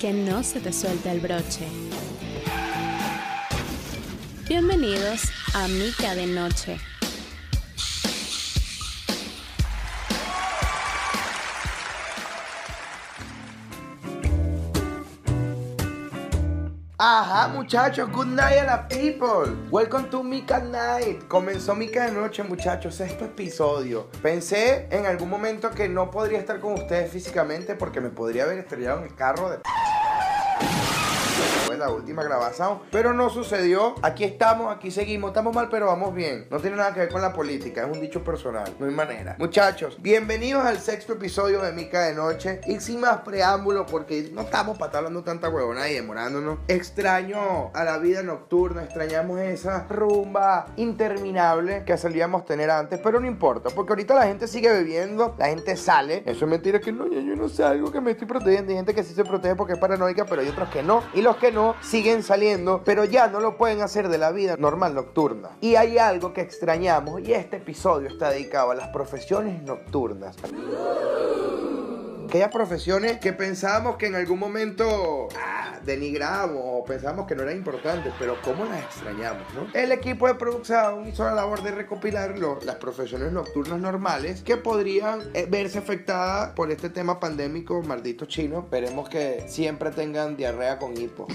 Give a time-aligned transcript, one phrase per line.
[0.00, 1.68] que no se te suelte el broche.
[4.48, 6.78] Bienvenidos a Mica de Noche.
[17.02, 19.54] Ajá, muchachos, good night a la people.
[19.70, 21.26] Welcome to Mika Night.
[21.28, 24.08] Comenzó Mika de noche, muchachos, sexto episodio.
[24.22, 28.58] Pensé en algún momento que no podría estar con ustedes físicamente porque me podría haber
[28.58, 29.60] estrellado en el carro de
[31.80, 33.94] la última grabación, pero no sucedió.
[34.02, 36.46] Aquí estamos, aquí seguimos, estamos mal, pero vamos bien.
[36.50, 39.34] No tiene nada que ver con la política, es un dicho personal, no hay manera.
[39.38, 42.60] Muchachos, bienvenidos al sexto episodio de Mica de Noche.
[42.66, 46.58] Y sin más preámbulo, porque no estamos para estar hablando tanta huevona y demorándonos.
[46.68, 53.26] Extraño a la vida nocturna, extrañamos esa rumba interminable que solíamos tener antes, pero no
[53.26, 56.22] importa, porque ahorita la gente sigue bebiendo, la gente sale.
[56.26, 58.70] Eso es mentira que no, yo, no sé algo que me estoy protegiendo.
[58.70, 61.02] Hay gente que sí se protege porque es paranoica, pero hay otros que no.
[61.14, 64.56] Y los que no siguen saliendo, pero ya no lo pueden hacer de la vida
[64.56, 65.50] normal nocturna.
[65.60, 70.36] Y hay algo que extrañamos y este episodio está dedicado a las profesiones nocturnas.
[72.28, 77.56] Aquellas profesiones que pensábamos que en algún momento ah, denigramos o pensábamos que no eran
[77.56, 79.66] importantes, pero cómo las extrañamos, ¿no?
[79.74, 85.22] El equipo de producción hizo la labor de recopilar las profesiones nocturnas normales que podrían
[85.34, 88.60] eh, verse afectadas por este tema pandémico maldito chino.
[88.60, 91.26] Esperemos que siempre tengan diarrea con hipo.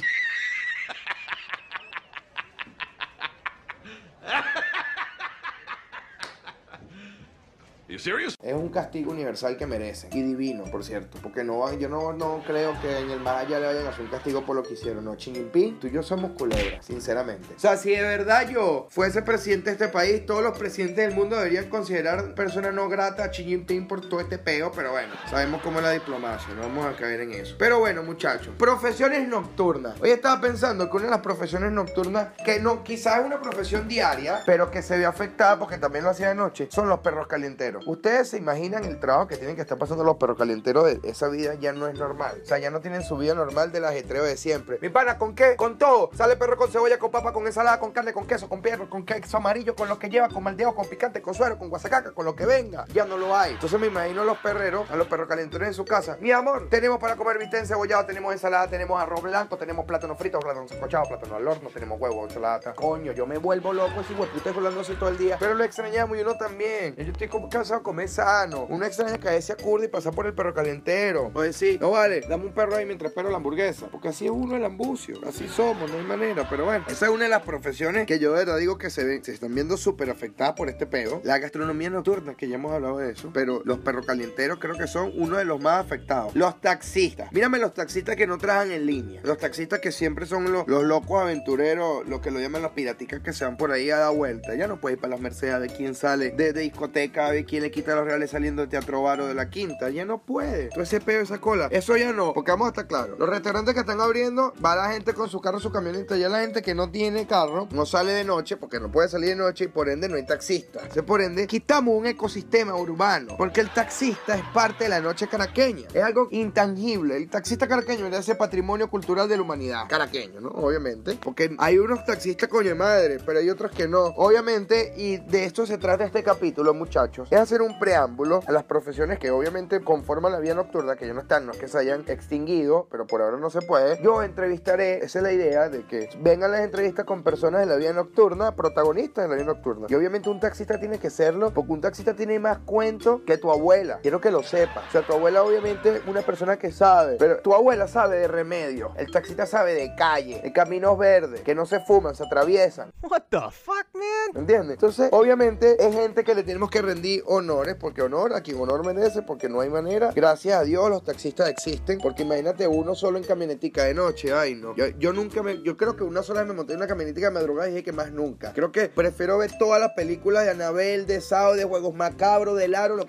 [8.43, 10.11] Es un castigo universal que merecen.
[10.13, 11.17] Y divino, por cierto.
[11.23, 14.01] Porque no, yo no, no creo que en el más allá le vayan a hacer
[14.01, 15.03] un castigo por lo que hicieron.
[15.03, 15.15] No,
[15.51, 17.55] Ping, tú y yo somos culebras, sinceramente.
[17.55, 21.15] O sea, si de verdad yo fuese presidente de este país, todos los presidentes del
[21.15, 24.71] mundo deberían considerar persona no grata a Xi Jinping por todo este peo.
[24.75, 26.53] Pero bueno, sabemos cómo es la diplomacia.
[26.53, 27.55] No vamos a caer en eso.
[27.57, 28.53] Pero bueno, muchachos.
[28.59, 29.99] Profesiones nocturnas.
[29.99, 33.87] Hoy estaba pensando que una de las profesiones nocturnas, que no, quizás es una profesión
[33.87, 37.25] diaria, pero que se ve afectada porque también lo hacía de noche, son los perros
[37.25, 37.83] calienteros.
[37.95, 41.29] Ustedes se imaginan el trabajo que tienen que estar pasando los perros calenteros de esa
[41.29, 42.41] vida ya no es normal.
[42.43, 44.77] O sea, ya no tienen su vida normal del ajetreo de siempre.
[44.81, 45.55] Mi pana, ¿con qué?
[45.55, 46.09] Con todo.
[46.13, 49.05] Sale perro con cebolla, con papa, con ensalada, con carne, con queso, con perro, con
[49.05, 52.25] queso amarillo, con lo que lleva, con maldeo, con picante, con suero, con guasacaca, con
[52.25, 52.85] lo que venga.
[52.93, 53.53] Ya no lo hay.
[53.53, 56.17] Entonces me imagino a los perreros, a los perros calenteros en su casa.
[56.19, 60.37] Mi amor, tenemos para comer bistec cebollado, tenemos ensalada, tenemos arroz blanco, tenemos plátano frito,
[60.39, 62.73] plátano sancochado, plátano al horno, tenemos huevo, ensalada.
[62.73, 64.13] Coño, yo me vuelvo loco ese
[64.49, 65.37] hablando así todo el día.
[65.39, 66.93] Pero lo extrañamos y uno también.
[66.97, 68.65] Yo estoy como cansado de comer sano.
[68.65, 71.31] Una extraña caerse a curda y pasar por el perro calentero.
[71.33, 73.87] O decir, no vale, dame un perro ahí mientras espero la hamburguesa.
[73.87, 75.19] Porque así es uno el ambucio.
[75.25, 76.47] Así somos, no hay manera.
[76.49, 79.05] Pero bueno, esa es una de las profesiones que yo de verdad digo que se
[79.05, 81.21] ven, se están viendo súper afectadas por este pedo.
[81.23, 83.29] La gastronomía nocturna, que ya hemos hablado de eso.
[83.33, 86.35] Pero los perros calenteros creo que son uno de los más afectados.
[86.35, 87.31] Los taxistas.
[87.31, 89.21] Mírame los taxistas que no trabajan en línea.
[89.23, 93.21] Los taxistas que siempre son los, los locos aventureros, los que lo llaman los piraticas
[93.21, 94.55] que se van por ahí a dar vuelta.
[94.55, 97.61] Ya no puede ir para las Mercedes de quién sale de, de discoteca, de quién
[97.61, 99.89] le quita los reales saliendo de Teatro Baro de la Quinta.
[99.89, 100.69] Ya no puede.
[100.69, 101.67] Todo ese pedo, esa cola.
[101.71, 102.33] Eso ya no.
[102.33, 103.19] Porque vamos a estar claros.
[103.19, 106.15] Los restaurantes que están abriendo, va la gente con su carro, su camioneta.
[106.15, 109.29] Ya la gente que no tiene carro, no sale de noche porque no puede salir
[109.29, 110.89] de noche y por ende no hay taxista.
[110.89, 113.35] Se por ende, quitamos un ecosistema urbano.
[113.37, 115.89] Porque el taxista es parte de la noche caraqueña.
[115.93, 117.17] Es algo intangible.
[117.17, 119.83] El taxista caraqueño es ese patrimonio cultural de la humanidad.
[119.89, 120.47] Caraqueño, ¿no?
[120.49, 121.19] Obviamente.
[121.21, 124.05] Porque hay unos taxistas coño de madre, pero hay otros que no.
[124.15, 127.27] Obviamente, y de esto se trata este capítulo, muchachos.
[127.31, 131.13] Es hacer un preámbulo a las profesiones que obviamente conforman la vida nocturna, que ya
[131.13, 133.97] no están, no es que se hayan extinguido, pero por ahora no se puede.
[134.03, 137.77] Yo entrevistaré, esa es la idea de que vengan las entrevistas con personas de la
[137.77, 139.87] vida nocturna, protagonistas de la vida nocturna.
[139.89, 143.49] Y obviamente un taxista tiene que serlo, porque un taxista tiene más cuento que tu
[143.49, 143.99] abuela.
[144.01, 144.89] Quiero que lo sepas.
[144.89, 148.91] O sea, tu abuela obviamente una persona que sabe, pero tu abuela sabe de remedio.
[148.97, 152.91] El taxista sabe de calle, de caminos verdes, que no se fuman, se atraviesan.
[153.01, 154.41] What the fuck, man?
[154.41, 154.73] ¿Entiendes?
[154.73, 158.85] Entonces, obviamente es gente que le tenemos que rendir honores, porque honor a quien honor
[158.85, 160.11] merece, porque no hay manera.
[160.15, 164.55] Gracias a Dios los taxistas existen, porque imagínate uno solo en camionetica de noche, ay
[164.55, 164.75] no.
[164.75, 167.33] Yo, nunca me, yo creo que una sola vez me monté en una camionetica de
[167.33, 168.53] madrugada y dije que más nunca.
[168.53, 172.67] Creo que prefiero ver todas las películas de Anabel, de Sao, de Juegos Macabros, de
[172.67, 173.05] Laro, lo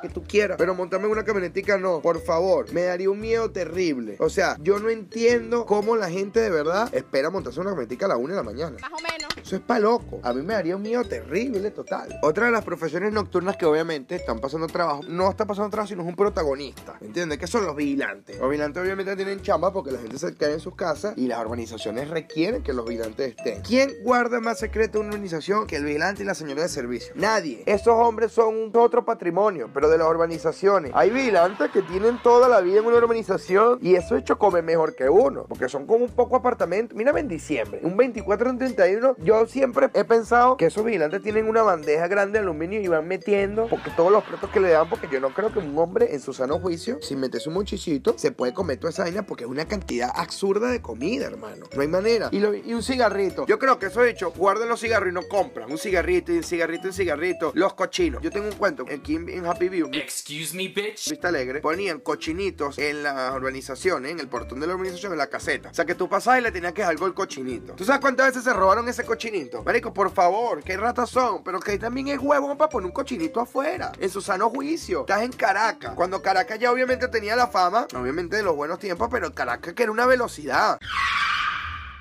[0.00, 0.56] que tú quieras.
[0.58, 2.72] Pero montarme en una camionetica no, por favor.
[2.72, 4.16] Me daría un miedo terrible.
[4.20, 8.06] O sea, yo no entiendo cómo la gente de verdad espera montarse en una camionetica
[8.06, 8.76] a la una de la mañana.
[8.80, 9.27] Más o menos.
[9.48, 10.20] Eso es pa' loco.
[10.24, 12.18] A mí me daría un miedo terrible, total.
[12.20, 16.02] Otra de las profesiones nocturnas que obviamente están pasando trabajo, no está pasando trabajo, sino
[16.02, 16.98] es un protagonista.
[17.00, 17.38] ¿Me entiendes?
[17.38, 18.38] Que son los vigilantes.
[18.38, 21.38] Los vigilantes obviamente tienen chamba porque la gente se queda en sus casas y las
[21.38, 23.62] organizaciones requieren que los vigilantes estén.
[23.62, 27.14] ¿Quién guarda más secreto una organización que el vigilante y la señora de servicio?
[27.14, 27.62] Nadie.
[27.64, 30.92] Esos hombres son otro patrimonio, pero de las organizaciones.
[30.94, 34.94] Hay vigilantes que tienen toda la vida en una organización y eso hecho come mejor
[34.94, 36.94] que uno, porque son como un poco apartamentos.
[36.94, 41.48] Mírame en diciembre, un 24 en 31, yo siempre he pensado que esos vigilantes tienen
[41.48, 44.88] una bandeja grande de aluminio y van metiendo porque todos los platos que le dan,
[44.88, 48.14] porque yo no creo que un hombre en su sano juicio, sin meterse un muchicito,
[48.18, 51.66] se puede comer toda esa vaina porque es una cantidad absurda de comida, hermano.
[51.74, 52.28] No hay manera.
[52.32, 53.46] Y, lo- y un cigarrito.
[53.46, 55.70] Yo creo que eso he hecho, guardan los cigarros y no compran.
[55.70, 57.52] Un cigarrito y un cigarrito y un cigarrito.
[57.54, 58.22] Los cochinos.
[58.22, 59.90] Yo tengo un cuento aquí en, en Happy View.
[59.92, 61.10] Excuse me, bitch.
[61.10, 65.28] Vista Alegre, ponían cochinitos en las urbanizaciones, en el portón de la urbanización, en la
[65.28, 65.70] caseta.
[65.70, 67.74] O sea, que tú pasabas y le tenías que dejar algo el cochinito.
[67.74, 69.27] ¿Tú sabes cuántas veces se robaron ese cochinito?
[69.64, 71.42] Marico, por favor, qué ratas son.
[71.42, 75.00] Pero que también es huevo para poner un cochinito afuera, en su sano juicio.
[75.00, 75.92] Estás en Caracas.
[75.94, 79.82] Cuando Caracas ya obviamente tenía la fama, obviamente de los buenos tiempos, pero Caracas que
[79.82, 80.78] era una velocidad.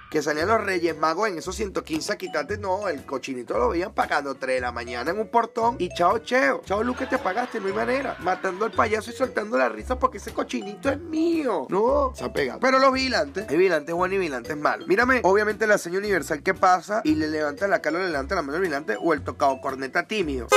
[0.10, 3.94] Que salían los Reyes Magos en esos 115 a quitarte, no, el cochinito lo veían
[3.94, 7.60] pagando 3 de la mañana en un portón y chao cheo, chao Luke te pagaste,
[7.60, 11.68] no hay manera, matando al payaso y soltando la risa porque ese cochinito es mío,
[11.70, 12.58] no, se apega.
[12.60, 14.88] Pero los vigilantes, hay vigilantes buenos y vigilantes malos.
[14.88, 18.42] Mírame, obviamente la señal universal que pasa y le levanta la cara, le levanta la
[18.42, 20.48] mano al vigilante o el tocado corneta tímido.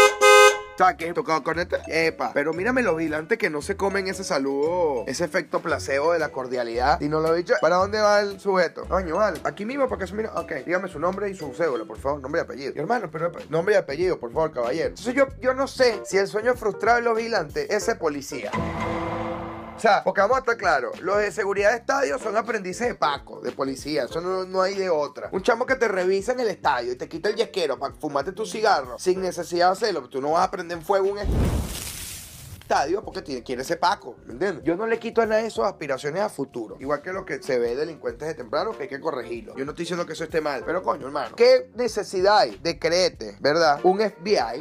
[0.80, 1.12] ¿Sabes qué?
[1.12, 1.82] Tocado corneta.
[1.88, 2.30] Epa.
[2.32, 6.30] Pero mírame los vigilantes que no se comen ese saludo, ese efecto placebo de la
[6.30, 6.98] cordialidad.
[7.02, 7.52] Y no lo he dicho.
[7.60, 8.86] ¿Para dónde va el sujeto?
[8.88, 9.40] Coño, vale.
[9.44, 10.32] Aquí mismo, para que se mira.
[10.36, 12.22] Ok, dígame su nombre y su cédula, por favor.
[12.22, 12.72] Nombre y apellido.
[12.76, 14.88] Hermano, pero nombre y apellido, por favor, caballero.
[14.88, 18.50] Entonces yo, yo no sé si el sueño frustrado de los vigilantes es ser policía.
[19.80, 22.94] O sea, porque vamos a estar claros, los de seguridad de estadio son aprendices de
[22.94, 25.30] Paco, de policía, eso no, hay de otra.
[25.32, 28.32] Un chamo que te revisa en el estadio y te quita el yesquero para fumarte
[28.32, 31.18] tu cigarro sin necesidad de hacerlo, tú no vas a prender en fuego un
[32.70, 34.62] estadio porque tiene, quiere ser Paco, ¿me entiendes?
[34.62, 37.58] Yo no le quito a nadie sus aspiraciones a futuro, igual que lo que se
[37.58, 39.56] ve delincuentes de temprano que hay que corregirlo.
[39.56, 42.78] Yo no estoy diciendo que eso esté mal, pero coño, hermano, ¿qué necesidad hay de
[42.78, 43.80] creerte, verdad?
[43.82, 44.60] Un FBI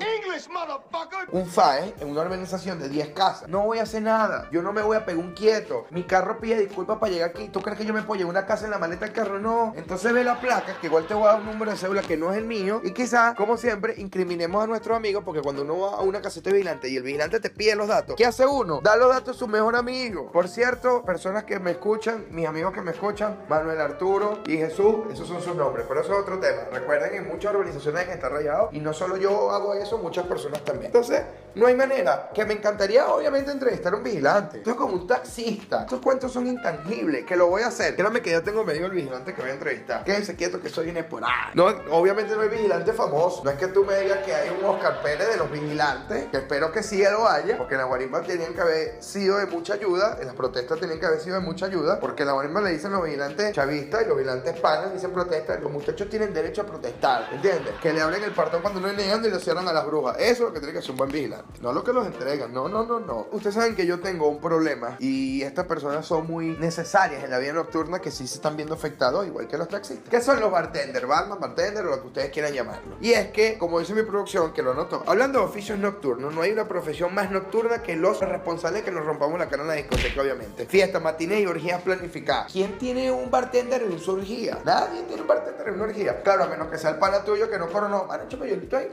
[1.32, 3.50] un FAE en una organización de 10 casas.
[3.50, 4.48] No voy a hacer nada.
[4.52, 5.86] Yo no me voy a pegar un quieto.
[5.92, 7.50] Mi carro pide disculpas para llegar aquí.
[7.50, 9.40] ¿Tú crees que yo me puedo llevar una casa en la maleta del carro?
[9.40, 9.74] No.
[9.76, 12.18] Entonces ve la placa, que igual te voy a dar un número de cédula que
[12.18, 12.82] no es el mío.
[12.84, 16.50] Y quizás, como siempre, incriminemos a nuestros amigos porque cuando uno va a una caseta
[16.50, 18.80] de vigilante y el vigilante te pide los datos, ¿qué hace uno?
[18.82, 20.32] Da los datos a su mejor amigo.
[20.32, 24.98] Por cierto, personas que me escuchan, mis amigos que me escuchan, Manuel Arturo y Jesús,
[25.12, 25.86] esos son sus nombres.
[25.88, 26.64] Pero eso es otro tema.
[26.72, 30.64] Recuerden, en muchas organizaciones que está rayado y no solo yo hago eso, muchas personas
[30.64, 30.88] también.
[30.88, 31.22] Entonces,
[31.56, 32.30] no hay manera.
[32.34, 34.60] Que me encantaría, obviamente, entrevistar a un vigilante.
[34.60, 35.82] Esto es como un taxista.
[35.82, 37.26] Estos cuentos son intangibles.
[37.26, 37.96] Que lo voy a hacer.
[37.96, 40.04] Créame que yo tengo medio el vigilante que voy a entrevistar.
[40.04, 41.52] Quédense quieto que soy inesporado.
[41.54, 43.44] No, obviamente no hay vigilante famoso.
[43.44, 46.28] No es que tú me digas que hay un Oscar Pérez de los vigilantes.
[46.32, 47.58] Que espero que sí lo haya.
[47.58, 50.18] Porque la guarimba tenían que haber sido de mucha ayuda.
[50.22, 52.00] En las protestas tenían que haber sido de mucha ayuda.
[52.00, 55.60] Porque la guarimba le dicen los vigilantes chavistas y los vigilantes panas dicen protesta.
[55.60, 57.28] Los muchachos tienen derecho a protestar.
[57.34, 57.74] ¿Entiendes?
[57.82, 60.18] Que le abren el partón cuando no niegan y lo cierran a las brujas.
[60.18, 61.60] Eso es lo que tiene que hacer un buen vigilante.
[61.62, 62.54] No lo que los entregan.
[62.54, 63.28] No, no, no, no.
[63.32, 64.96] Ustedes saben que yo tengo un problema.
[65.00, 68.76] Y estas personas son muy necesarias en la vida nocturna que sí se están viendo
[68.76, 70.10] afectados, igual que los taxistas.
[70.10, 71.08] ¿Qué son los bartenders?
[71.08, 72.98] Barman, bartender o lo que ustedes quieran llamarlo.
[73.02, 76.42] Y es que, como dice mi producción, que lo noto, hablando de oficios nocturnos, no
[76.42, 79.74] hay una profesión más nocturna que los responsables que nos rompamos la cara en la
[79.76, 80.66] discoteca, obviamente.
[80.66, 82.52] Fiestas, matines y orgías planificadas.
[82.52, 84.60] ¿Quién tiene un bartender en su orgía?
[84.64, 86.22] Nadie tiene un bartender en una orgía.
[86.22, 88.06] Claro, a menos que sea el pana tuyo que no coronó.
[88.06, 88.88] Mano, échame hielito ahí.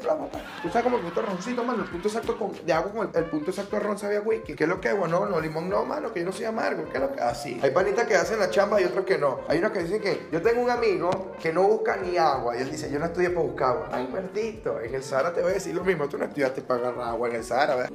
[0.62, 3.24] Tú sabes como el punto roncito, mano, el punto exacto con, de agua con el,
[3.24, 4.54] punto exacto de ron sabía whisky.
[4.54, 4.98] ¿Qué es lo que es?
[4.98, 6.84] Bueno, no, limón no, mano, que yo no soy amargo.
[6.90, 7.20] ¿Qué es lo que?
[7.20, 7.58] Así.
[7.62, 9.40] Hay panitas que hacen la chamba y otros que no.
[9.48, 12.56] Hay unos que dicen que yo tengo un amigo que no busca ni agua.
[12.56, 13.88] Y él dice, yo no estudié para buscar agua.
[13.92, 14.80] Ay, maldito.
[14.80, 16.08] En el Sahara te voy a decir lo mismo.
[16.08, 17.90] Tú no estudiaste para agarrar agua en el Sahara, ¿verdad?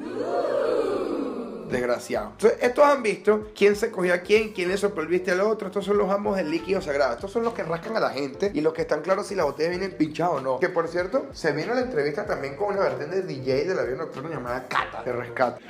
[1.71, 2.31] Desgraciado.
[2.31, 5.41] Entonces, estos han visto quién se cogió a quién, quién le sopló el viste al
[5.41, 5.67] otro.
[5.67, 7.13] Estos son los amos del líquido sagrado.
[7.13, 9.43] Estos son los que rascan a la gente y los que están claros si la
[9.43, 10.59] botella viene pinchada o no.
[10.59, 13.83] Que por cierto, se vino la entrevista también con una vertiente de DJ de la
[13.83, 15.63] vida nocturna llamada Cata, de rescate.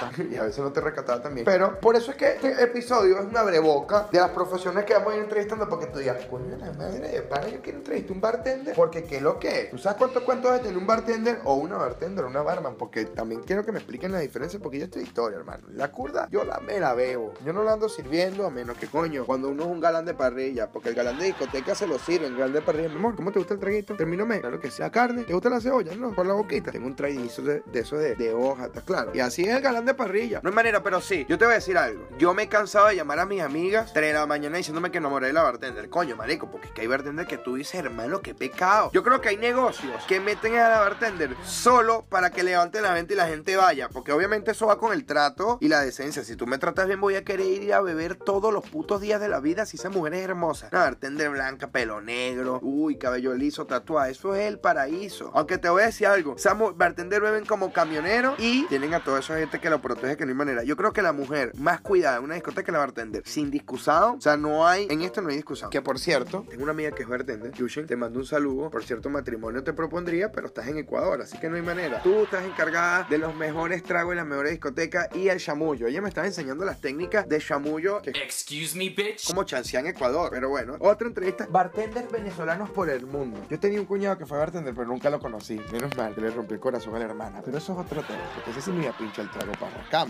[0.30, 1.44] Y a veces no te rescataba también.
[1.44, 5.12] Pero por eso es que este episodio es una breboca de las profesiones que vamos
[5.12, 5.68] a ir entrevistando.
[5.68, 8.74] Porque tú digas, coño, la madre de pana, yo quiero entrevistar un bartender.
[8.74, 9.70] Porque, ¿qué es lo que es?
[9.70, 12.74] ¿Tú sabes cuánto cuánto debe tener un bartender o una bartender o una barman?
[12.76, 14.58] Porque también quiero que me expliquen la diferencia.
[14.60, 15.64] Porque yo estoy historia, hermano.
[15.72, 17.32] La curda, yo la me la veo.
[17.44, 20.14] Yo no la ando sirviendo a menos que, coño, cuando uno es un galán de
[20.14, 20.70] parrilla.
[20.70, 22.26] Porque el galán de discoteca se lo sirve.
[22.26, 23.94] El galán de parrilla, mi amor, ¿cómo te gusta el traguito?
[23.96, 24.40] Termíname.
[24.40, 25.24] Claro que sea carne.
[25.24, 25.94] ¿Te gusta la cebolla?
[25.94, 26.70] No, por la boquita.
[26.70, 29.12] Tengo un traguizo de, de eso de, de hoja, ¿está claro?
[29.14, 30.40] Y así es el galán de parrilla.
[30.42, 31.24] No hay manera, pero sí.
[31.28, 32.06] Yo te voy a decir algo.
[32.18, 34.98] Yo me he cansado de llamar a mis amigas 3 de la mañana diciéndome que
[34.98, 35.88] enamoré de la bartender.
[35.88, 38.90] Coño, marico, porque es que hay bartender que tú dices, hermano, qué pecado.
[38.92, 42.92] Yo creo que hay negocios que meten a la bartender solo para que levante la
[42.92, 43.88] venta y la gente vaya.
[43.88, 46.24] Porque obviamente eso va con el trato y la decencia.
[46.24, 49.20] Si tú me tratas bien, voy a querer ir a beber todos los putos días
[49.20, 50.68] de la vida si esa mujer es hermosa.
[50.72, 54.08] Una bartender blanca, pelo negro, uy, cabello liso, tatuada.
[54.08, 55.30] Eso es el paraíso.
[55.34, 56.36] Aunque te voy a decir algo.
[56.36, 60.24] Esa bartender beben como camioneros y tienen a toda esa gente que lo protege que
[60.24, 60.62] no hay manera.
[60.64, 63.22] Yo creo que la mujer más cuidada en una discoteca es la bartender.
[63.26, 64.14] Sin discusado.
[64.14, 64.86] O sea, no hay.
[64.90, 65.70] En esto no hay discusado.
[65.70, 67.52] Que por cierto, tengo una amiga que es bartender.
[67.52, 68.70] Yushin, te mando un saludo.
[68.70, 72.02] Por cierto, matrimonio te propondría, pero estás en Ecuador, así que no hay manera.
[72.02, 75.86] Tú estás encargada de los mejores tragos en las mejores discotecas y el chamullo.
[75.86, 78.00] Ella me estaba enseñando las técnicas de chamullo.
[78.02, 79.26] Que Excuse me, bitch.
[79.26, 80.28] como chancea en Ecuador.
[80.30, 81.46] Pero bueno, otra entrevista.
[81.50, 83.40] Bartenders venezolanos por el mundo.
[83.50, 85.60] Yo tenía un cuñado que fue bartender, pero nunca lo conocí.
[85.72, 87.42] Menos mal, que le rompí el corazón a la hermana.
[87.44, 88.20] Pero eso es otro tema.
[88.34, 89.65] Porque ese sí me iba a pinchar el trago para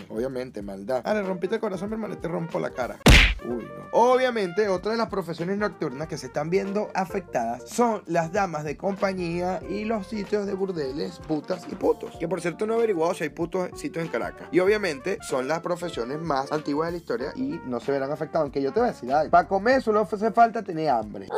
[0.08, 1.02] Obviamente, maldad.
[1.04, 2.98] Ah, le rompiste el corazón, mi hermano, te rompo la cara.
[3.44, 3.86] Uy, no.
[3.92, 8.76] Obviamente, otra de las profesiones nocturnas que se están viendo afectadas son las damas de
[8.76, 12.16] compañía y los sitios de burdeles, putas y putos.
[12.18, 14.48] Que por cierto no he averiguado si hay putos sitios en Caracas.
[14.50, 18.44] Y obviamente son las profesiones más antiguas de la historia y no se verán afectadas.
[18.44, 19.30] Aunque yo te voy a decir algo.
[19.30, 21.28] Para comer solo hace falta tener hambre.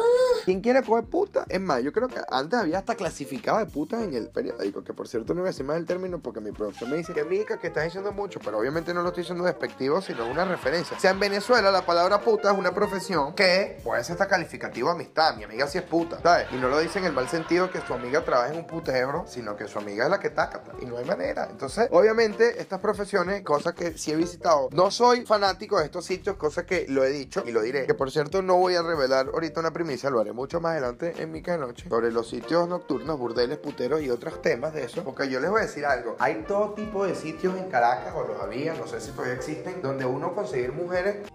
[0.44, 1.44] ¿Quién quiere comer puta?
[1.48, 4.82] Es más, yo creo que antes había hasta clasificado de putas en el periódico.
[4.82, 7.12] Que por cierto no voy a decir más el término porque mi profesor me dice
[7.12, 8.40] que mica que estás diciendo mucho.
[8.44, 10.96] Pero obviamente no lo estoy diciendo despectivo, sino una referencia.
[10.96, 14.90] O sea, en Venezuela la palabra puta es una profesión que puede ser hasta calificativo
[14.90, 15.36] amistad.
[15.36, 16.46] Mi amiga sí es puta, ¿sabes?
[16.52, 19.24] Y no lo dice en el mal sentido que su amiga trabaja en un putebro,
[19.26, 20.72] sino que su amiga es la que tácata.
[20.80, 21.48] Y no hay manera.
[21.50, 24.68] Entonces, obviamente, estas profesiones, cosas que sí he visitado.
[24.72, 27.86] No soy fanático de estos sitios, cosas que lo he dicho y lo diré.
[27.86, 31.14] Que por cierto, no voy a revelar ahorita una primicia, lo haré mucho más adelante
[31.18, 31.88] en mi de noche.
[31.88, 35.02] Sobre los sitios nocturnos, burdeles, puteros y otros temas de eso.
[35.04, 36.16] Porque yo les voy a decir algo.
[36.18, 39.82] Hay todo tipo de sitios en Caracas, o los había, no sé si todavía existen,
[39.82, 41.28] donde uno conseguir mujeres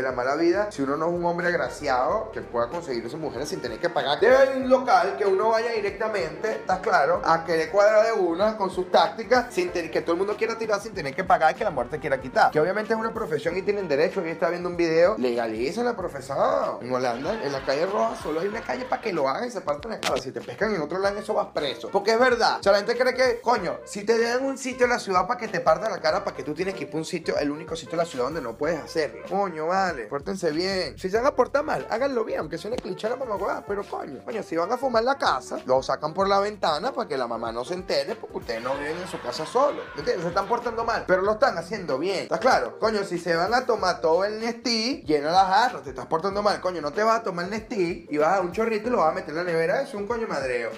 [0.00, 3.20] de la mala vida, si uno no es un hombre agraciado, que pueda conseguir esas
[3.20, 4.18] mujeres sin tener que pagar.
[4.18, 7.20] Haber un local que uno vaya directamente, ¿estás claro?
[7.24, 10.58] A que le cuadra de una con sus tácticas, sin que todo el mundo quiera
[10.58, 12.50] tirar sin tener que pagar y que la muerte quiera quitar.
[12.50, 14.22] Que obviamente es una profesión y tienen derecho.
[14.22, 16.20] Yo estaba viendo un video, legalicen la profesión.
[16.80, 19.50] En Holanda, en la calle Roja, solo hay una calle para que lo hagan y
[19.50, 20.20] se partan la cara.
[20.20, 21.88] Si te pescan en otro lado, eso vas preso.
[21.90, 22.58] Porque es verdad.
[22.60, 25.26] O sea, la gente cree que, coño, si te dan un sitio en la ciudad
[25.26, 27.38] para que te partan la cara, para que tú tienes que ir a un sitio,
[27.38, 29.24] el único sitio en la ciudad donde no puedes hacerlo.
[29.28, 29.66] Coño,
[30.08, 30.98] Pórtense bien.
[30.98, 34.22] Si se van a portar mal, háganlo bien, aunque suene cliché la mamá, pero coño,
[34.24, 37.26] coño, si van a fumar la casa, lo sacan por la ventana para que la
[37.26, 39.84] mamá no se entere, porque ustedes no viven en su casa solos.
[39.94, 40.22] ¿Me entiendes?
[40.22, 42.24] Se están portando mal, pero lo están haciendo bien.
[42.24, 42.78] ¿Estás claro?
[42.78, 46.42] Coño, si se van a tomar todo el Nestí, llena las jarras, te estás portando
[46.42, 46.60] mal.
[46.60, 48.98] Coño, no te vas a tomar el Nestí y vas a un chorrito y lo
[48.98, 50.70] vas a meter en la nevera, es un coño madreo.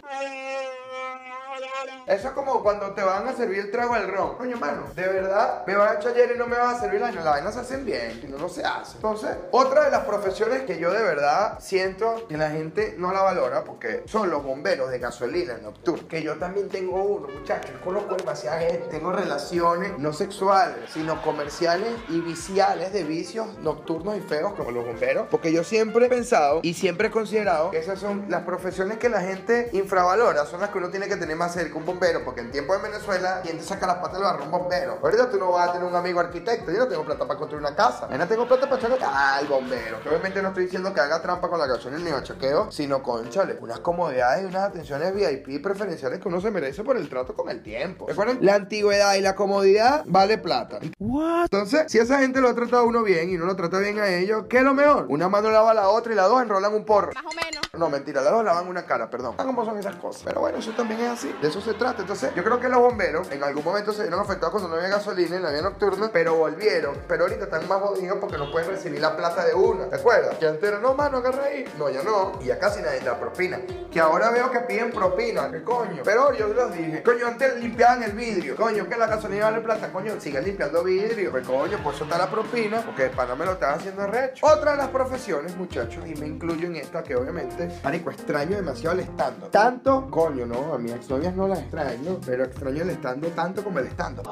[2.06, 4.36] Eso es como cuando te van a servir el trago al ron.
[4.36, 6.96] Coño, mano, de verdad, me vas a echar ayer y no me vas a servir
[6.96, 7.16] el año.
[7.16, 8.96] Las vainas se hacen bien, no, no se hace.
[8.96, 13.22] Entonces, otra de las profesiones que yo de verdad siento que la gente no la
[13.22, 16.08] valora porque son los bomberos de gasolina nocturna.
[16.08, 17.70] Que yo también tengo uno, muchachos.
[17.84, 18.88] Conozco demasiada gente.
[18.90, 24.84] Tengo relaciones no sexuales, sino comerciales y viciales de vicios nocturnos y feos como los
[24.84, 25.28] bomberos.
[25.30, 29.08] Porque yo siempre he pensado y siempre he considerado que esas son las profesiones que
[29.08, 30.44] la gente infravalora.
[30.46, 32.82] Son las que uno tiene que tener más cerca un bombero, porque en tiempo de
[32.82, 34.44] Venezuela, ¿quién te saca las patas del barro?
[34.44, 34.98] Un bombero.
[35.02, 37.64] Ahorita tú no vas a tener un amigo arquitecto, yo no tengo plata para construir
[37.64, 38.08] una casa.
[38.10, 40.02] Yo no tengo plata para echar ah, el bombero.
[40.02, 43.58] Que obviamente no estoy diciendo que haga trampa con la gasolina ni machaqueo, sino conchale,
[43.60, 47.48] unas comodidades y unas atenciones VIP preferenciales que uno se merece por el trato con
[47.48, 48.06] el tiempo.
[48.08, 50.78] Recuerden, la antigüedad y la comodidad vale plata.
[50.80, 53.98] Entonces, si esa gente lo ha tratado a uno bien y no lo trata bien
[53.98, 55.06] a ellos, ¿qué es lo mejor?
[55.08, 57.12] Una mano lava la otra y las dos enrolan un porro.
[57.14, 57.62] Más o menos.
[57.72, 59.36] No, mentira, las dos lavan una cara, perdón.
[59.36, 60.22] ¿Cómo son esas cosas?
[60.24, 61.34] Pero bueno, eso también es así.
[61.40, 61.81] De eso se trata.
[61.90, 64.88] Entonces, yo creo que los bomberos en algún momento se vieron afectados cuando no había
[64.88, 66.96] gasolina en la vía nocturna, pero volvieron.
[67.08, 69.88] Pero ahorita están más jodidos porque no pueden recibir la plata de una.
[69.88, 70.36] ¿Te acuerdas?
[70.36, 71.64] Que antes era, no, mano, agarra ahí.
[71.78, 72.32] No, ya no.
[72.40, 73.60] Y ya casi nadie da propina.
[73.90, 75.50] Que ahora veo que piden propina.
[75.50, 76.02] ¿Qué coño?
[76.04, 78.56] Pero yo los dije, coño, antes limpiaban el vidrio.
[78.56, 79.92] Coño, que la gasolina vale plata.
[79.92, 81.30] Coño, sigan limpiando vidrio.
[81.30, 84.46] Pues coño, por eso está la propina, porque para no me lo estás haciendo recho.
[84.46, 88.98] Otra de las profesiones, muchachos, y me incluyo en esta que obviamente, marico, extraño demasiado
[88.98, 89.46] el estando.
[89.48, 93.78] Tanto, coño, no, a mis exnovias no las extraño, pero extraño el estando tanto como
[93.78, 94.22] el estando.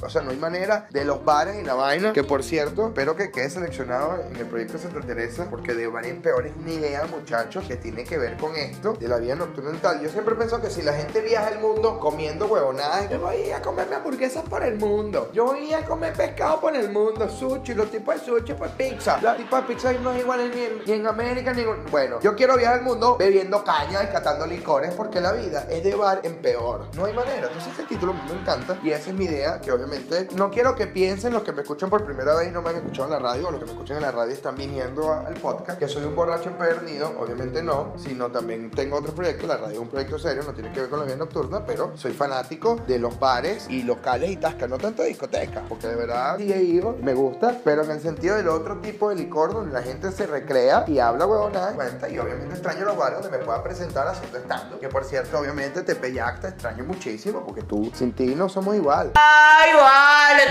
[0.00, 2.12] O sea, no hay manera de los bares y la vaina.
[2.12, 5.46] Que por cierto, espero que quede seleccionado en el proyecto Santa Teresa.
[5.50, 9.18] Porque de bares peores ni idea, muchachos, que tiene que ver con esto de la
[9.18, 10.00] vida nocturna y tal.
[10.00, 13.62] Yo siempre pienso que si la gente viaja el mundo comiendo huevonadas, yo voy a
[13.62, 15.30] comerme hamburguesas por el mundo.
[15.32, 17.28] Yo voy a comer pescado por el mundo.
[17.28, 19.20] Sushi, los tipos de sushi, pues pizza.
[19.22, 21.86] La tipo de pizza no es igual ni en, ni en América ni en...
[21.90, 25.82] Bueno, yo quiero viajar al mundo bebiendo caña y catando licores porque la vida es
[25.84, 26.86] de bar en peor.
[26.94, 27.46] No hay manera.
[27.46, 30.86] Entonces ese título me encanta y esa es mi idea que obviamente no quiero que
[30.86, 33.18] piensen los que me escuchan por primera vez y no me han escuchado en la
[33.18, 36.04] radio o los que me escuchan en la radio están viniendo al podcast que soy
[36.04, 37.12] un borracho empedernido.
[37.18, 39.48] Obviamente no, sino también tengo otros proyectos.
[39.48, 41.92] La radio es un proyecto serio, no tiene que ver con la vida nocturna, pero
[41.96, 46.36] soy fanático de los bares y locales y tascas, no tanto discotecas, porque de verdad
[46.38, 49.72] sí he ido, me gusta, pero en el sentido del otro tipo de licor donde
[49.72, 53.44] la gente se recrea y habla huevonada, cuenta y obviamente extraño los bares donde me
[53.44, 57.90] pueda presentar haciendo stand que por cierto obviamente te pellac te extraño muchísimo porque tú
[57.94, 59.12] sin ti no somos igual.
[59.14, 59.71] ¡Ay,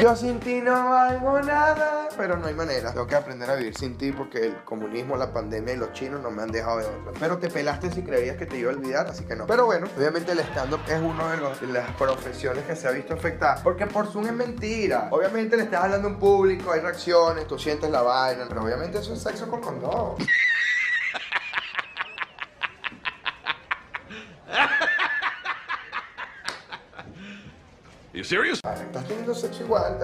[0.02, 2.92] Yo sin ti no valgo nada, pero no hay manera.
[2.92, 6.22] Tengo que aprender a vivir sin ti porque el comunismo, la pandemia y los chinos
[6.22, 7.14] no me han dejado de otra.
[7.20, 9.46] Pero te pelaste si creías que te iba a olvidar, así que no.
[9.46, 12.92] Pero bueno, obviamente el stand-up es uno de, los, de las profesiones que se ha
[12.92, 13.62] visto afectada.
[13.64, 15.10] Porque por Zoom es mentira.
[15.12, 18.46] Obviamente le estás hablando a un público, hay reacciones, tú sientes la vaina.
[18.48, 20.16] Pero obviamente eso es sexo con condón.
[28.22, 28.60] You serious?
[28.64, 29.98] Estás teniendo sexo igual,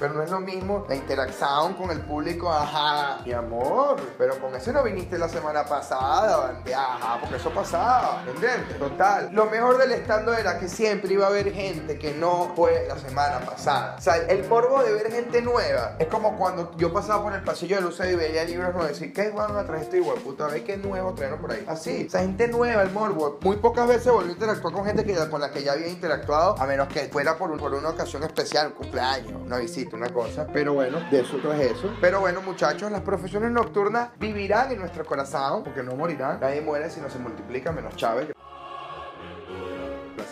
[0.00, 4.52] pero no es lo mismo la interacción con el público, ajá, mi amor, pero con
[4.56, 8.76] ese no viniste la semana pasada, ajá, porque eso pasaba, ¿entiendes?
[8.76, 9.28] Total.
[9.30, 12.98] Lo mejor del estando era que siempre iba a haber gente que no fue la
[12.98, 13.94] semana pasada.
[13.96, 17.44] O sea, el morbo de ver gente nueva es como cuando yo pasaba por el
[17.44, 20.48] pasillo de luces y veía libros nuevos decir, ¿qué van a traer este igual puta?
[20.48, 21.64] Ve qué nuevo trajeron por ahí.
[21.68, 23.38] Así, o sea, gente nueva, el morbo.
[23.42, 26.56] Muy pocas veces volví a interactuar con gente que, con la que ya había interactuado,
[26.60, 30.08] a menos que fuera por, un- por una ocasión especial, un cumpleaños, una visita, una
[30.08, 30.46] cosa.
[30.50, 31.94] Pero bueno, de eso es eso.
[32.00, 36.40] Pero bueno, muchachos, las profesiones nocturnas vivirán en nuestro corazón, porque no morirán.
[36.40, 38.28] Nadie muere si no se multiplica, menos Chávez.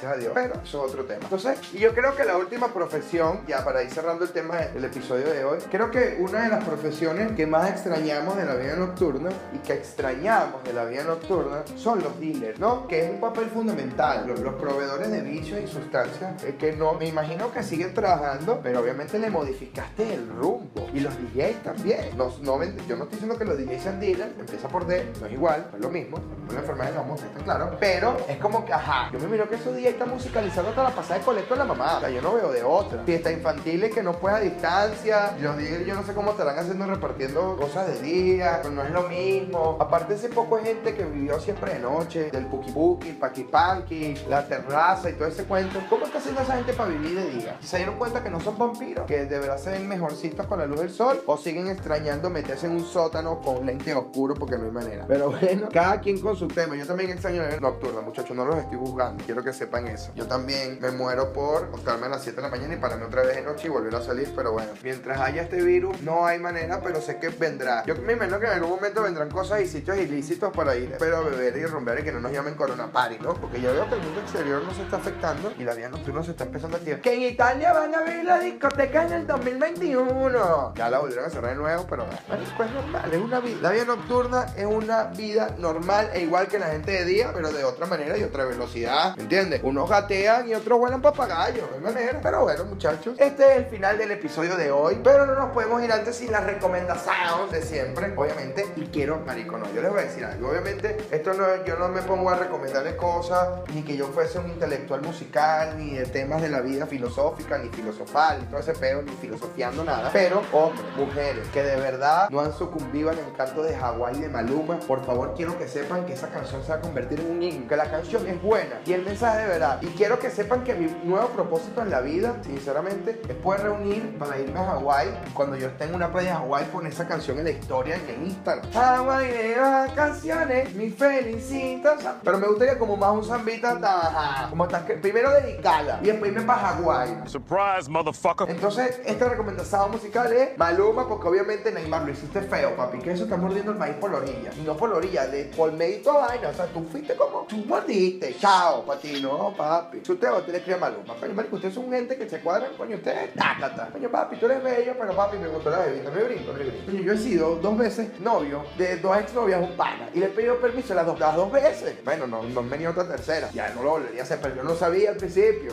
[0.00, 0.32] Gracias a Dios.
[0.34, 1.20] Pero eso es otro tema.
[1.22, 4.84] Entonces, y yo creo que la última profesión, ya para ir cerrando el tema del
[4.84, 8.76] episodio de hoy, creo que una de las profesiones que más extrañamos de la vida
[8.76, 12.86] nocturna y que extrañamos de la vida nocturna son los dealers, ¿no?
[12.86, 14.26] Que es un papel fundamental.
[14.26, 18.60] Los, los proveedores de vicios y sustancias eh, que no, me imagino que siguen trabajando,
[18.62, 20.88] pero obviamente le modificaste el rumbo.
[20.94, 22.16] Y los DJs también.
[22.16, 25.26] No, no yo no estoy diciendo que los DJs sean dealers, empieza por D, no
[25.26, 26.18] es igual, es lo mismo.
[26.48, 27.76] Es la enfermedad de homo, está claro.
[27.80, 30.90] Pero es como que, ajá, yo me miro que esos DJs están musicalizando hasta la
[30.90, 31.98] pasada de colecto de la mamá.
[31.98, 33.02] O sea, yo no veo de otra.
[33.04, 35.34] Fiesta infantiles que no fue a distancia.
[35.38, 39.02] DJs yo no sé cómo estarán haciendo repartiendo cosas de día, pero no es lo
[39.08, 39.76] mismo.
[39.80, 44.14] Aparte, ese poco gente que vivió siempre de noche, del puki puki, el paki panki,
[44.28, 45.80] la terraza y todo ese cuento.
[45.88, 47.56] ¿Cómo está haciendo esa gente para vivir de día?
[47.60, 49.06] ¿Se dieron cuenta que no son vampiros?
[49.06, 52.66] Que de verdad se ven mejorcitos con la luz del sol o siguen extrañando meterse
[52.66, 55.04] en un sótano con lentes oscuros porque no hay manera.
[55.06, 56.76] Pero bueno, cada quien con su tema.
[56.76, 59.24] Yo también extraño la nocturna, muchachos, no los estoy juzgando.
[59.24, 60.12] Quiero que sepan eso.
[60.14, 63.22] Yo también me muero por acostarme a las 7 de la mañana y pararme otra
[63.22, 66.38] vez de noche y volver a salir, pero bueno, mientras haya este virus, no hay
[66.38, 67.84] manera, pero sé que vendrá.
[67.84, 71.18] Yo me imagino que en algún momento vendrán cosas y sitios ilícitos para ir, pero
[71.18, 73.34] a beber y romper y que no nos llamen Corona Party, ¿no?
[73.34, 76.22] Porque yo veo que el mundo exterior no se está afectando y la vida nocturna
[76.22, 77.00] se está empezando a activar.
[77.00, 80.74] Que en Italia van a abrir la discoteca en el 2021.
[80.74, 83.58] Ya la volvieron a cerrar de nuevo, pero bueno, pues normal, es una vida.
[83.62, 87.52] La vida nocturna es una vida normal e igual que la gente de día, pero
[87.52, 89.60] de otra manera y otra velocidad, ¿me entiendes?
[89.68, 92.20] Unos gatean y otros vuelan papagayos, de manera.
[92.22, 95.82] Pero bueno, muchachos, este es el final del episodio de hoy, pero no nos podemos
[95.82, 98.66] ir antes sin las recomendaciones de siempre, obviamente.
[98.76, 100.48] Y quiero, marico, no, yo les voy a decir algo.
[100.48, 104.48] Obviamente, esto no yo no me pongo a recomendarles cosas, ni que yo fuese un
[104.48, 109.02] intelectual musical, ni de temas de la vida filosófica, ni filosofal, ni todo ese pedo,
[109.02, 110.08] ni filosofiando nada.
[110.14, 114.80] Pero, hombres, mujeres, que de verdad no han sucumbido al encanto de Hawái de Maluma,
[114.80, 117.68] por favor, quiero que sepan que esa canción se va a convertir en un himno,
[117.68, 119.57] que la canción es buena y el mensaje de verdad.
[119.80, 124.16] Y quiero que sepan que mi nuevo propósito en la vida, sinceramente, es poder reunir
[124.16, 125.08] para irme a Hawái.
[125.34, 128.26] Cuando yo esté en una playa de Hawái, poner esa canción en la historia en
[128.26, 128.70] Instagram.
[128.72, 132.14] Hawái de vacaciones, mi felicitación.
[132.22, 136.44] Pero me gustaría como más un zambita, como tan que primero dedicarla y después irme
[136.44, 137.22] para Hawái.
[137.26, 138.48] Surprise, motherfucker.
[138.48, 142.98] Entonces, esta recomendación musical es Maluma, porque obviamente Neymar lo hiciste feo, papi.
[142.98, 144.50] Que eso está mordiendo el maíz por la orilla.
[144.56, 146.48] Y no por la orilla, de por medio y toda vaina.
[146.48, 148.36] O sea, tú fuiste como, tú mordiste.
[148.38, 149.22] Chao, ti,
[149.56, 150.00] papi.
[150.04, 152.70] Si usted va a tener que Maluma, coño, marico, ustedes son gente que se cuadran,
[152.76, 153.88] coño, ustedes, tácata.
[153.92, 156.10] Coño, papi, tú eres bello, pero papi, me gustó la bebida.
[156.10, 156.86] Me brinco, me brinco.
[156.86, 160.08] Coño, yo he sido dos veces novio de dos exnovias, un pana.
[160.14, 161.96] Y le he pedido permiso las dos, las dos veces.
[162.04, 163.50] Bueno, no, no me ni otra tercera.
[163.52, 165.72] Ya no lo volvería a hacer, pero yo no sabía al principio.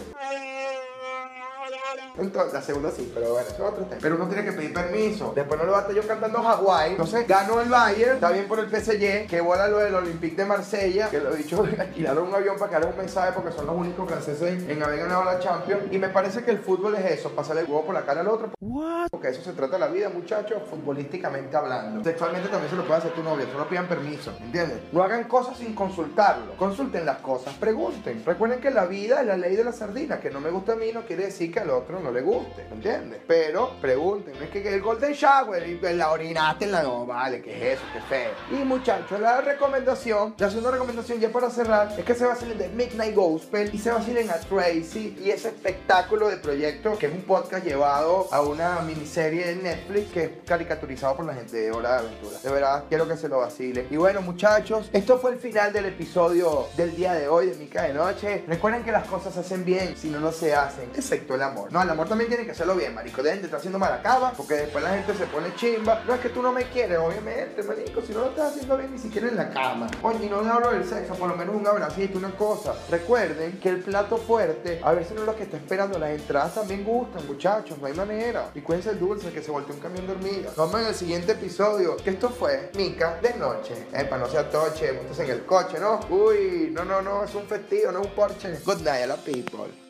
[2.18, 4.00] Entonces, la segunda sí, pero bueno, eso es otro tema.
[4.02, 5.34] Pero uno tiene que pedir permiso.
[5.36, 6.92] Después no lo va a estar yo cantando Hawái.
[6.92, 10.46] Entonces, ganó el Bayern, está bien por el PSG, que bola lo del Olympique de
[10.46, 13.66] Marsella, que lo he dicho, alquilaron un avión para que haga un mensaje porque son
[13.66, 15.84] los únicos franceses en haber ganado la Champions.
[15.92, 18.28] Y me parece que el fútbol es eso, pasarle el huevo por la cara al
[18.28, 18.52] otro.
[18.60, 19.10] What?
[19.12, 22.04] Porque eso se trata la vida, muchachos, futbolísticamente hablando.
[22.04, 24.80] Sexualmente también se lo puede hacer tu novia, solo pidan permiso, ¿entiendes?
[24.92, 26.56] No hagan cosas sin consultarlo.
[26.58, 28.24] Consulten las cosas, pregunten.
[28.26, 30.76] Recuerden que la vida es la ley de la sardina, que no me gusta a
[30.76, 33.21] mí no quiere decir que al otro no le guste, ¿entiendes?
[33.28, 37.74] Pero pregunten, es que el Golden Shower y la orinaste en la no, vale, ¿qué
[37.74, 37.84] es eso?
[37.93, 38.32] Qué feo.
[38.52, 42.69] Y muchachos, la recomendación, la segunda recomendación ya para cerrar, es que se vacilen de
[42.69, 47.21] Midnight Gospel y se vacilen a Tracy y ese espectáculo de proyecto que es un
[47.21, 51.93] podcast llevado a una miniserie de Netflix que es caricaturizado por la gente de Hora
[51.93, 52.38] de Aventura.
[52.43, 53.88] De verdad, quiero que se lo vacilen.
[53.89, 57.84] Y bueno, muchachos, esto fue el final del episodio del día de hoy de Mica
[57.84, 58.43] de Noche.
[58.48, 61.71] Recuerden que las cosas se hacen bien si no, no se hacen, excepto el amor.
[61.76, 63.22] No, el amor también tiene que hacerlo bien, marico.
[63.22, 66.02] Dejen de estar haciendo malacaba, porque después la gente se pone chimba.
[66.08, 68.02] No es que tú no me quieres, obviamente, marico.
[68.02, 69.88] Si no lo estás haciendo bien ni siquiera en la cama.
[70.02, 72.76] Oye, y no le hablo del sexo, por lo menos un abracito, una cosa.
[72.90, 76.00] Recuerden que el plato fuerte, a veces no es lo que está esperando.
[76.00, 78.52] Las entradas también gustan, muchachos, no hay manera.
[78.56, 80.56] Y cuídense el dulce, que se volteó un camión de hormigas.
[80.56, 81.98] Nos vemos en el siguiente episodio.
[81.98, 83.88] Que esto fue Mica de noche.
[83.92, 86.00] Epa, no sea toche, montes en el coche, ¿no?
[86.10, 88.60] Uy, no, no, no, es un festivo, no es un Porsche.
[88.64, 89.85] Good night a la people.